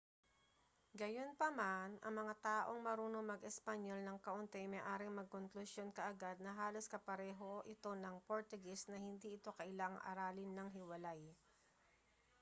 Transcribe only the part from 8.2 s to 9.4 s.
portuges na hindi